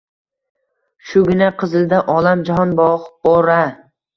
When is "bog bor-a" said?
2.81-3.63